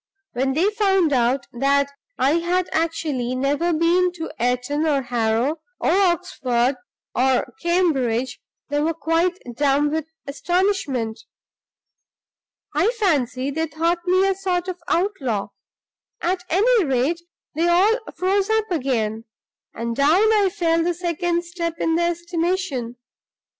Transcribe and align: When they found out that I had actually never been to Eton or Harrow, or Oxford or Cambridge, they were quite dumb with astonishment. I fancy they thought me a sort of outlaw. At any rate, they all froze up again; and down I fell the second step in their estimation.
When 0.33 0.53
they 0.53 0.71
found 0.71 1.13
out 1.13 1.45
that 1.53 1.91
I 2.17 2.39
had 2.39 2.67
actually 2.71 3.35
never 3.35 3.71
been 3.71 4.11
to 4.13 4.31
Eton 4.41 4.87
or 4.87 5.03
Harrow, 5.03 5.57
or 5.79 5.91
Oxford 5.91 6.77
or 7.13 7.53
Cambridge, 7.61 8.41
they 8.69 8.81
were 8.81 8.95
quite 8.95 9.37
dumb 9.55 9.91
with 9.91 10.05
astonishment. 10.25 11.19
I 12.73 12.87
fancy 12.99 13.51
they 13.51 13.67
thought 13.67 13.99
me 14.07 14.27
a 14.27 14.33
sort 14.33 14.67
of 14.67 14.79
outlaw. 14.87 15.49
At 16.19 16.45
any 16.49 16.83
rate, 16.83 17.21
they 17.53 17.67
all 17.67 17.99
froze 18.17 18.49
up 18.49 18.71
again; 18.71 19.25
and 19.75 19.95
down 19.95 20.33
I 20.33 20.49
fell 20.51 20.83
the 20.83 20.95
second 20.95 21.45
step 21.45 21.75
in 21.77 21.93
their 21.93 22.09
estimation. 22.09 22.95